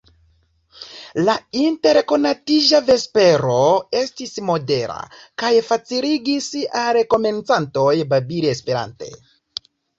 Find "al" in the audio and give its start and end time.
6.87-7.01